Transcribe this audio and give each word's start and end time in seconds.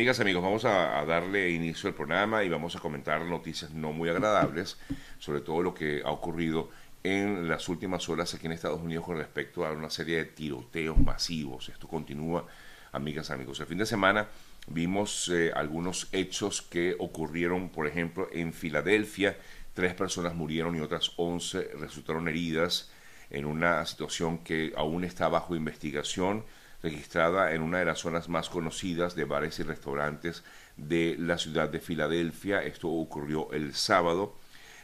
amigas 0.00 0.18
amigos, 0.18 0.42
vamos 0.42 0.64
a, 0.64 1.04
darle 1.04 1.50
inicio 1.50 1.86
al 1.86 1.94
programa 1.94 2.42
y 2.42 2.48
vamos 2.48 2.74
a 2.74 2.80
comentar 2.80 3.20
noticias 3.20 3.72
no 3.72 3.92
muy 3.92 4.08
agradables, 4.08 4.78
sobre 5.18 5.42
todo 5.42 5.60
lo 5.60 5.74
que 5.74 6.00
ha 6.02 6.10
ocurrido 6.10 6.70
en 7.04 7.46
las 7.46 7.68
últimas 7.68 8.08
horas 8.08 8.32
aquí 8.32 8.46
en 8.46 8.52
Estados 8.52 8.80
Unidos 8.80 9.04
con 9.04 9.18
respecto 9.18 9.66
a 9.66 9.72
una 9.72 9.90
serie 9.90 10.16
de 10.16 10.24
tiroteos 10.24 10.96
masivos. 10.96 11.68
Esto 11.68 11.86
continúa, 11.86 12.46
amigas 12.92 13.30
amigos. 13.30 13.60
El 13.60 13.66
fin 13.66 13.76
de 13.76 13.84
semana 13.84 14.28
vimos 14.68 15.28
eh, 15.28 15.52
algunos 15.54 16.08
hechos 16.12 16.62
que 16.62 16.96
ocurrieron, 16.98 17.68
por 17.68 17.86
ejemplo, 17.86 18.30
en 18.32 18.54
Filadelfia. 18.54 19.36
Tres 19.74 19.92
personas 19.92 20.34
murieron 20.34 20.76
y 20.76 20.80
otras 20.80 21.12
once 21.18 21.72
resultaron 21.78 22.26
heridas 22.26 22.90
en 23.28 23.44
una 23.44 23.84
situación 23.84 24.38
que 24.38 24.72
aún 24.78 25.04
está 25.04 25.28
bajo 25.28 25.54
investigación 25.54 26.42
registrada 26.82 27.52
en 27.52 27.62
una 27.62 27.78
de 27.78 27.84
las 27.84 27.98
zonas 27.98 28.28
más 28.28 28.48
conocidas 28.48 29.14
de 29.14 29.24
bares 29.24 29.58
y 29.58 29.62
restaurantes 29.62 30.42
de 30.76 31.16
la 31.18 31.38
ciudad 31.38 31.68
de 31.68 31.80
Filadelfia. 31.80 32.62
Esto 32.62 32.88
ocurrió 32.88 33.52
el 33.52 33.74
sábado. 33.74 34.36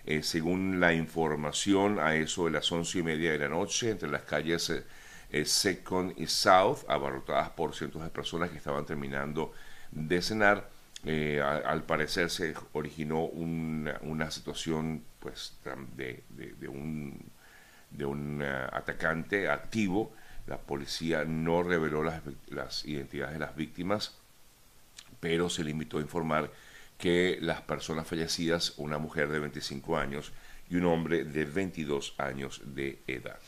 Eh, 0.05 0.23
según 0.23 0.79
la 0.79 0.93
información, 0.93 1.99
a 1.99 2.15
eso 2.15 2.45
de 2.45 2.53
las 2.53 2.71
once 2.71 2.99
y 2.99 3.03
media 3.03 3.33
de 3.33 3.39
la 3.39 3.49
noche, 3.49 3.91
entre 3.91 4.09
las 4.09 4.23
calles 4.23 4.71
eh, 4.71 4.85
eh, 5.31 5.45
Second 5.45 6.13
y 6.17 6.27
South, 6.27 6.85
abarrotadas 6.89 7.51
por 7.51 7.75
cientos 7.75 8.03
de 8.03 8.11
personas 8.11 8.51
que 8.51 8.59
estaban 8.59 8.87
terminando 8.87 9.53
de 9.91 10.23
cenar, 10.23 10.71
al, 11.65 11.85
parecer 11.85 12.31
se 12.31 12.53
originó 12.73 13.23
una, 13.27 14.31
situación 14.31 15.05
pues, 15.21 15.57
de, 15.95 16.25
un 18.05 18.43
atacante 18.73 19.49
activo 19.49 20.13
la 20.47 20.59
policía 20.59 21.25
no 21.25 21.63
reveló 21.63 22.03
las, 22.05 22.85
identidades 22.85 23.35
de 23.35 23.41
las 23.41 23.57
víctimas, 23.57 24.15
pero 25.21 25.51
se 25.51 25.65
limitó 25.65 25.99
a 25.99 26.03
informar 26.03 26.53
que 26.99 27.39
las 27.41 27.61
personas 27.63 28.07
fallecidas, 28.07 28.75
una 28.77 28.99
mujer 28.99 29.29
de 29.29 29.41
25 29.41 29.97
años 29.99 30.33
y 30.71 30.77
un 30.77 30.87
hombre 30.87 31.25
de 31.25 31.45
22 31.45 32.15
años 32.19 32.63
de 32.65 33.01
edad. 33.07 33.39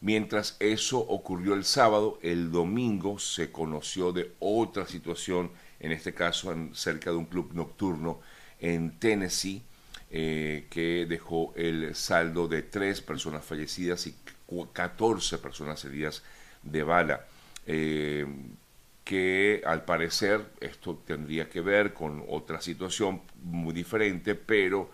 Mientras 0.00 0.56
eso 0.60 0.98
ocurrió 0.98 1.54
el 1.54 1.64
sábado, 1.64 2.18
el 2.22 2.50
domingo 2.50 3.18
se 3.18 3.52
conoció 3.52 4.12
de 4.12 4.32
otra 4.38 4.86
situación, 4.86 5.50
en 5.78 5.92
este 5.92 6.14
caso 6.14 6.54
cerca 6.72 7.10
de 7.10 7.16
un 7.16 7.26
club 7.26 7.52
nocturno 7.52 8.20
en 8.58 8.98
Tennessee, 8.98 9.62
eh, 10.10 10.66
que 10.70 11.06
dejó 11.08 11.52
el 11.54 11.94
saldo 11.94 12.48
de 12.48 12.62
tres 12.62 13.00
personas 13.00 13.44
fallecidas 13.44 14.06
y 14.06 14.14
14 14.72 15.38
personas 15.38 15.84
heridas 15.84 16.22
de 16.62 16.82
bala, 16.82 17.24
eh, 17.66 18.26
que 19.04 19.62
al 19.64 19.84
parecer 19.84 20.44
esto 20.60 21.02
tendría 21.06 21.48
que 21.48 21.60
ver 21.60 21.92
con 21.92 22.24
otra 22.28 22.60
situación 22.60 23.22
muy 23.42 23.72
diferente, 23.74 24.34
pero 24.34 24.90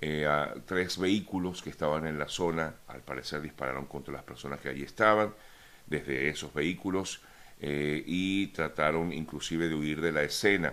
eh, 0.00 0.26
tres 0.66 0.98
vehículos 0.98 1.62
que 1.62 1.70
estaban 1.70 2.06
en 2.06 2.18
la 2.18 2.28
zona, 2.28 2.74
al 2.88 3.02
parecer 3.02 3.40
dispararon 3.42 3.86
contra 3.86 4.12
las 4.12 4.22
personas 4.22 4.60
que 4.60 4.70
allí 4.70 4.82
estaban, 4.82 5.34
desde 5.86 6.28
esos 6.28 6.52
vehículos, 6.54 7.20
eh, 7.60 8.02
y 8.06 8.48
trataron 8.48 9.12
inclusive 9.12 9.68
de 9.68 9.74
huir 9.74 10.00
de 10.00 10.12
la 10.12 10.22
escena. 10.22 10.72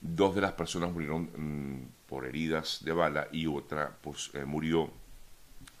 Dos 0.00 0.34
de 0.34 0.42
las 0.42 0.52
personas 0.52 0.92
murieron 0.92 1.30
mm, 1.34 2.08
por 2.08 2.26
heridas 2.26 2.84
de 2.84 2.92
bala 2.92 3.28
y 3.32 3.46
otra 3.46 3.96
pues, 4.02 4.30
murió 4.44 4.90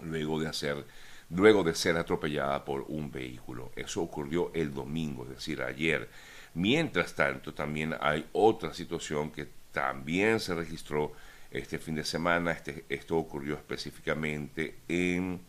luego 0.00 0.40
de 0.40 0.48
hacer 0.48 0.84
luego 1.30 1.64
de 1.64 1.74
ser 1.74 1.96
atropellada 1.96 2.64
por 2.64 2.82
un 2.88 3.10
vehículo. 3.10 3.72
Eso 3.76 4.02
ocurrió 4.02 4.50
el 4.54 4.72
domingo, 4.72 5.24
es 5.24 5.30
decir, 5.30 5.62
ayer. 5.62 6.08
Mientras 6.54 7.14
tanto, 7.14 7.52
también 7.52 7.94
hay 8.00 8.26
otra 8.32 8.72
situación 8.72 9.30
que 9.30 9.48
también 9.72 10.40
se 10.40 10.54
registró 10.54 11.12
este 11.50 11.78
fin 11.78 11.96
de 11.96 12.04
semana. 12.04 12.52
Este, 12.52 12.84
esto 12.88 13.16
ocurrió 13.16 13.54
específicamente 13.54 14.76
en, 14.88 15.40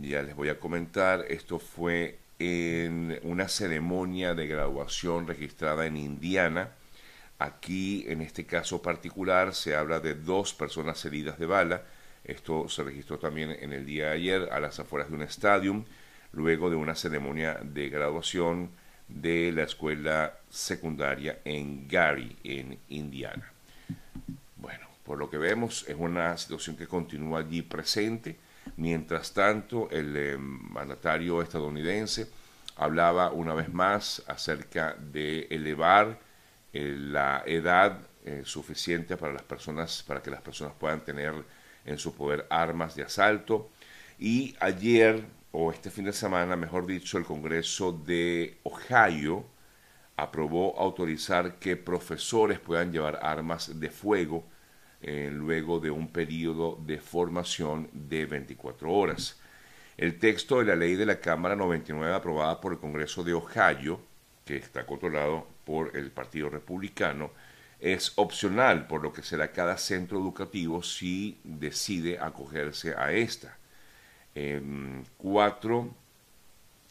ya 0.00 0.22
les 0.22 0.34
voy 0.34 0.48
a 0.48 0.58
comentar, 0.58 1.24
esto 1.28 1.58
fue 1.58 2.18
en 2.38 3.20
una 3.22 3.48
ceremonia 3.48 4.34
de 4.34 4.46
graduación 4.46 5.26
registrada 5.26 5.86
en 5.86 5.96
Indiana. 5.96 6.70
Aquí, 7.38 8.04
en 8.08 8.22
este 8.22 8.46
caso 8.46 8.82
particular, 8.82 9.54
se 9.54 9.74
habla 9.76 10.00
de 10.00 10.14
dos 10.14 10.54
personas 10.54 11.04
heridas 11.04 11.38
de 11.38 11.46
bala 11.46 11.82
esto 12.24 12.68
se 12.68 12.82
registró 12.82 13.18
también 13.18 13.50
en 13.50 13.72
el 13.72 13.86
día 13.86 14.06
de 14.06 14.12
ayer 14.12 14.48
a 14.52 14.60
las 14.60 14.78
afueras 14.78 15.08
de 15.08 15.16
un 15.16 15.22
estadio, 15.22 15.84
luego 16.32 16.70
de 16.70 16.76
una 16.76 16.94
ceremonia 16.94 17.60
de 17.62 17.88
graduación 17.88 18.70
de 19.08 19.52
la 19.52 19.64
escuela 19.64 20.38
secundaria 20.48 21.40
en 21.44 21.88
Gary, 21.88 22.36
en 22.44 22.78
Indiana. 22.88 23.52
Bueno, 24.56 24.86
por 25.04 25.18
lo 25.18 25.28
que 25.28 25.38
vemos 25.38 25.84
es 25.88 25.96
una 25.98 26.36
situación 26.36 26.76
que 26.76 26.86
continúa 26.86 27.40
allí 27.40 27.62
presente. 27.62 28.36
Mientras 28.76 29.32
tanto, 29.32 29.88
el 29.90 30.16
eh, 30.16 30.36
mandatario 30.38 31.42
estadounidense 31.42 32.28
hablaba 32.76 33.32
una 33.32 33.54
vez 33.54 33.72
más 33.72 34.22
acerca 34.26 34.94
de 34.94 35.48
elevar 35.50 36.18
eh, 36.72 36.94
la 36.96 37.42
edad 37.46 37.98
eh, 38.24 38.42
suficiente 38.44 39.16
para 39.16 39.32
las 39.32 39.42
personas, 39.42 40.02
para 40.02 40.22
que 40.22 40.30
las 40.30 40.42
personas 40.42 40.74
puedan 40.78 41.00
tener 41.00 41.34
en 41.84 41.98
su 41.98 42.14
poder 42.14 42.46
armas 42.50 42.94
de 42.94 43.02
asalto. 43.02 43.70
Y 44.18 44.54
ayer, 44.60 45.24
o 45.52 45.72
este 45.72 45.90
fin 45.90 46.04
de 46.04 46.12
semana, 46.12 46.56
mejor 46.56 46.86
dicho, 46.86 47.18
el 47.18 47.24
Congreso 47.24 47.92
de 47.92 48.58
Ohio 48.64 49.44
aprobó 50.16 50.78
autorizar 50.78 51.58
que 51.58 51.76
profesores 51.76 52.58
puedan 52.58 52.92
llevar 52.92 53.18
armas 53.22 53.80
de 53.80 53.90
fuego 53.90 54.44
eh, 55.02 55.30
luego 55.32 55.80
de 55.80 55.90
un 55.90 56.08
periodo 56.08 56.78
de 56.84 56.98
formación 56.98 57.88
de 57.92 58.26
24 58.26 58.92
horas. 58.92 59.40
El 59.96 60.18
texto 60.18 60.58
de 60.58 60.66
la 60.66 60.76
ley 60.76 60.94
de 60.94 61.06
la 61.06 61.20
Cámara 61.20 61.56
99 61.56 62.14
aprobada 62.14 62.60
por 62.60 62.72
el 62.72 62.78
Congreso 62.78 63.24
de 63.24 63.32
Ohio, 63.32 64.00
que 64.44 64.56
está 64.56 64.84
controlado 64.84 65.46
por 65.64 65.96
el 65.96 66.10
Partido 66.10 66.50
Republicano, 66.50 67.30
es 67.80 68.12
opcional, 68.16 68.86
por 68.86 69.02
lo 69.02 69.12
que 69.12 69.22
será 69.22 69.52
cada 69.52 69.78
centro 69.78 70.18
educativo 70.18 70.82
si 70.82 71.38
decide 71.44 72.18
acogerse 72.18 72.94
a 72.94 73.12
esta. 73.12 73.56
cuatro 75.16 75.94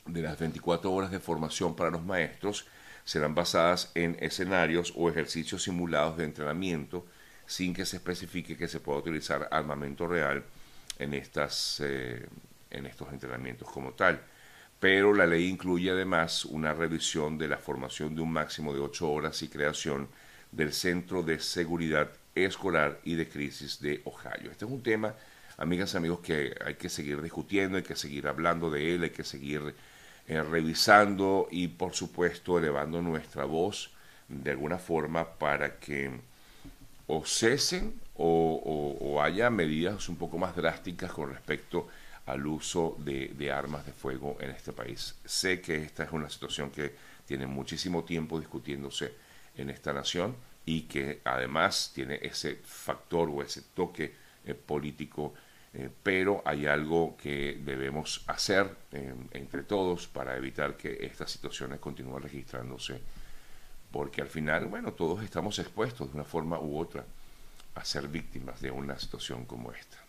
de 0.06 0.22
las 0.22 0.40
24 0.40 0.92
horas 0.92 1.12
de 1.12 1.20
formación 1.20 1.76
para 1.76 1.92
los 1.92 2.04
maestros 2.04 2.66
serán 3.06 3.36
basadas 3.36 3.92
en 3.96 4.18
escenarios 4.20 4.94
o 4.96 5.10
ejercicios 5.10 5.64
simulados 5.64 6.18
de 6.18 6.26
entrenamiento 6.26 7.06
sin 7.46 7.74
que 7.74 7.86
se 7.86 7.98
especifique 7.98 8.58
que 8.58 8.68
se 8.68 8.80
pueda 8.80 9.00
utilizar 9.00 9.48
armamento 9.52 10.08
real 10.08 10.44
en, 11.00 11.14
estas, 11.14 11.82
eh, 11.84 12.28
en 12.70 12.86
estos 12.86 13.12
entrenamientos 13.12 13.68
como 13.70 13.94
tal. 13.94 14.22
Pero 14.80 15.14
la 15.14 15.26
ley 15.26 15.48
incluye 15.48 15.90
además 15.90 16.46
una 16.46 16.74
revisión 16.74 17.38
de 17.38 17.48
la 17.48 17.58
formación 17.58 18.16
de 18.16 18.22
un 18.22 18.32
máximo 18.32 18.74
de 18.74 18.80
ocho 18.80 19.12
horas 19.12 19.42
y 19.42 19.50
creación 19.50 20.08
del 20.52 20.74
Centro 20.74 21.24
de 21.24 21.40
Seguridad 21.40 22.10
Escolar 22.36 23.00
y 23.04 23.16
de 23.16 23.28
Crisis 23.28 23.80
de 23.82 24.02
Ohio. 24.06 24.52
Este 24.52 24.66
es 24.66 24.72
un 24.72 24.82
tema, 24.82 25.16
amigas 25.58 25.94
y 25.94 25.98
amigos, 25.98 26.20
que 26.20 26.56
hay 26.66 26.76
que 26.76 26.90
seguir 26.90 27.22
discutiendo, 27.22 27.78
hay 27.78 27.84
que 27.84 27.96
seguir 27.96 28.28
hablando 28.28 28.70
de 28.70 28.96
él, 28.96 29.04
hay 29.04 29.10
que 29.10 29.24
seguir 29.24 29.76
eh, 30.28 30.44
revisando 30.44 31.48
y, 31.52 31.68
por 31.68 31.94
supuesto, 31.94 32.58
elevando 32.58 33.02
nuestra 33.02 33.46
voz 33.46 33.92
de 34.28 34.52
alguna 34.52 34.78
forma 34.78 35.28
para 35.28 35.80
que 35.80 36.12
o 37.08 37.26
cesen 37.26 38.00
o, 38.16 39.20
haya 39.22 39.50
medidas 39.50 40.08
un 40.08 40.16
poco 40.18 40.38
más 40.38 40.56
drásticas 40.56 41.12
con 41.12 41.32
respecto 41.32 41.88
al 42.28 42.46
uso 42.46 42.96
de, 43.00 43.30
de, 43.30 43.52
armas 43.52 43.86
de 43.86 43.92
fuego 43.92 44.38
en 44.40 44.52
este 44.52 44.72
país. 44.72 45.16
Sé 45.26 45.62
que 45.62 45.76
esta 45.84 46.04
es 46.04 46.12
una 46.12 46.30
situación 46.30 46.70
que 46.70 46.94
tiene 47.26 47.48
muchísimo 47.48 48.04
tiempo 48.04 48.40
discutiéndose 48.40 49.14
en 49.60 49.70
esta 49.70 49.94
nación 49.94 50.36
y 50.66 50.84
que 50.84 51.22
además 51.24 51.92
tiene 51.94 52.20
ese 52.22 52.56
factor 52.64 53.30
o 53.30 53.42
ese 53.42 53.62
toque 53.74 54.14
eh, 54.46 54.54
político, 54.54 55.34
eh, 55.74 55.90
pero 56.04 56.42
hay 56.46 56.66
algo 56.66 57.18
que 57.18 57.60
debemos 57.64 58.24
hacer 58.28 58.70
eh, 58.92 59.14
entre 59.32 59.64
todos 59.64 60.08
para 60.08 60.36
evitar 60.38 60.78
que 60.78 61.06
estas 61.06 61.32
situaciones 61.32 61.80
continúen 61.80 62.22
registrándose, 62.22 63.02
porque 63.92 64.22
al 64.22 64.28
final, 64.28 64.68
bueno, 64.68 64.94
todos 64.94 65.24
estamos 65.24 65.58
expuestos 65.60 66.10
de 66.10 66.16
una 66.16 66.24
forma 66.24 66.60
u 66.60 66.78
otra 66.78 67.04
a 67.76 67.86
ser 67.86 68.08
víctimas 68.08 68.62
de 68.62 68.72
una 68.72 68.98
situación 69.00 69.46
como 69.46 69.72
esta. 69.72 70.09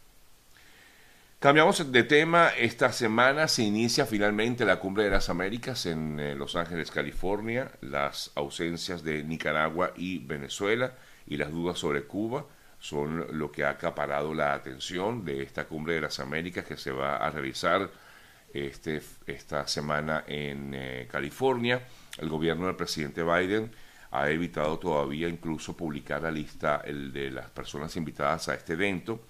Cambiamos 1.41 1.91
de 1.91 2.03
tema. 2.03 2.51
Esta 2.51 2.93
semana 2.93 3.49
se 3.49 3.63
inicia 3.63 4.05
finalmente 4.05 4.67
la 4.67 4.79
Cumbre 4.79 5.05
de 5.05 5.11
las 5.11 5.31
Américas 5.31 5.87
en 5.87 6.21
eh, 6.21 6.35
Los 6.35 6.55
Ángeles, 6.55 6.91
California. 6.91 7.71
Las 7.81 8.31
ausencias 8.35 9.03
de 9.03 9.25
Nicaragua 9.25 9.95
y 9.97 10.19
Venezuela 10.19 10.93
y 11.27 11.39
las 11.39 11.51
dudas 11.51 11.79
sobre 11.79 12.03
Cuba 12.03 12.45
son 12.79 13.39
lo 13.39 13.51
que 13.51 13.65
ha 13.65 13.71
acaparado 13.71 14.35
la 14.35 14.53
atención 14.53 15.25
de 15.25 15.43
esta 15.43 15.65
Cumbre 15.65 15.95
de 15.95 16.03
las 16.03 16.21
Américas 16.21 16.67
que 16.67 16.77
se 16.77 16.91
va 16.91 17.17
a 17.17 17.31
realizar 17.31 17.89
este, 18.53 19.01
esta 19.27 19.67
semana 19.67 20.25
en 20.27 20.75
eh, 20.75 21.09
California. 21.11 21.81
El 22.19 22.29
gobierno 22.29 22.67
del 22.67 22.77
presidente 22.77 23.23
Biden 23.23 23.73
ha 24.11 24.29
evitado 24.29 24.79
todavía 24.79 25.27
incluso 25.27 25.75
publicar 25.75 26.21
la 26.21 26.31
lista 26.31 26.83
de 26.85 27.31
las 27.31 27.49
personas 27.49 27.97
invitadas 27.97 28.51
a 28.51 28.55
este 28.57 28.75
evento 28.75 29.23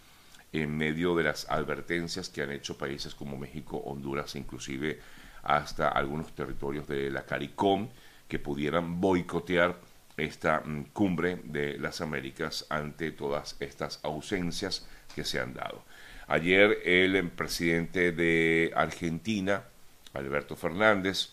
en 0.53 0.77
medio 0.77 1.15
de 1.15 1.25
las 1.25 1.49
advertencias 1.49 2.29
que 2.29 2.43
han 2.43 2.51
hecho 2.51 2.77
países 2.77 3.15
como 3.15 3.37
México, 3.37 3.77
Honduras, 3.79 4.35
inclusive 4.37 5.01
hasta 5.43 5.89
algunos 5.89 6.35
territorios 6.35 6.87
de 6.87 7.11
la 7.11 7.25
CARICOM 7.25 7.89
que 8.29 8.39
pudieran 8.39 9.01
boicotear 9.01 9.77
esta 10.17 10.61
mm, 10.61 10.85
cumbre 10.93 11.41
de 11.45 11.79
las 11.79 12.01
Américas 12.01 12.67
ante 12.69 13.11
todas 13.11 13.57
estas 13.61 14.01
ausencias 14.03 14.87
que 15.15 15.25
se 15.25 15.41
han 15.41 15.55
dado. 15.55 15.83
Ayer 16.27 16.79
el 16.85 17.29
presidente 17.31 18.13
de 18.13 18.73
Argentina, 18.77 19.65
Alberto 20.13 20.57
Fernández, 20.57 21.31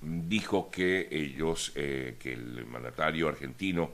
dijo 0.00 0.70
que 0.70 1.08
ellos, 1.10 1.72
eh, 1.74 2.16
que 2.20 2.34
el 2.34 2.66
mandatario 2.66 3.28
argentino 3.28 3.92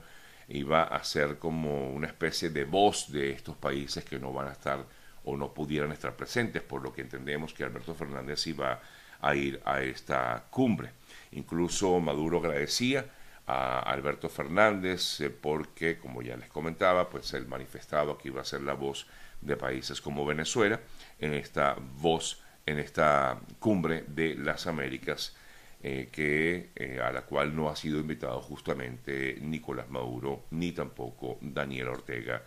iba 0.53 0.83
a 0.83 1.03
ser 1.03 1.39
como 1.39 1.89
una 1.89 2.07
especie 2.07 2.49
de 2.49 2.65
voz 2.65 3.11
de 3.11 3.31
estos 3.31 3.55
países 3.55 4.03
que 4.03 4.19
no 4.19 4.33
van 4.33 4.49
a 4.49 4.51
estar 4.51 4.85
o 5.23 5.37
no 5.37 5.53
pudieran 5.53 5.91
estar 5.91 6.15
presentes, 6.15 6.61
por 6.61 6.81
lo 6.81 6.93
que 6.93 7.01
entendemos 7.01 7.53
que 7.53 7.63
Alberto 7.63 7.93
Fernández 7.93 8.45
iba 8.47 8.81
a 9.21 9.35
ir 9.35 9.61
a 9.65 9.81
esta 9.81 10.45
cumbre. 10.49 10.91
Incluso 11.31 11.99
Maduro 11.99 12.39
agradecía 12.39 13.05
a 13.47 13.79
Alberto 13.79 14.29
Fernández 14.29 15.21
eh, 15.21 15.29
porque, 15.29 15.97
como 15.97 16.21
ya 16.21 16.37
les 16.37 16.49
comentaba, 16.49 17.09
pues 17.09 17.33
él 17.33 17.47
manifestaba 17.47 18.17
que 18.17 18.29
iba 18.29 18.41
a 18.41 18.45
ser 18.45 18.61
la 18.61 18.73
voz 18.73 19.07
de 19.41 19.57
países 19.57 20.01
como 20.01 20.25
Venezuela 20.25 20.79
en 21.19 21.33
esta 21.33 21.75
voz, 21.97 22.41
en 22.65 22.79
esta 22.79 23.39
cumbre 23.59 24.05
de 24.07 24.35
las 24.35 24.67
Américas 24.67 25.35
eh, 25.83 26.09
que, 26.11 26.69
eh, 26.75 26.99
a 27.01 27.11
la 27.11 27.23
cual 27.23 27.55
no 27.55 27.67
ha 27.67 27.75
sido 27.75 27.99
invitado 27.99 28.39
justamente 28.41 29.37
Nicolás 29.41 29.89
Maduro 29.89 30.45
ni 30.51 30.73
tampoco 30.73 31.39
Daniel 31.41 31.87
Ortega, 31.87 32.43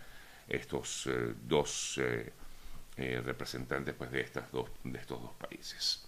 estos 0.47 1.09
eh, 1.09 1.35
dos 1.43 2.01
representantes 2.97 3.93
pues, 3.95 4.13
de, 4.13 4.21
estas 4.21 4.53
dos, 4.53 4.71
de 4.85 4.99
estos 5.01 5.21
dos 5.21 5.33
países. 5.33 6.07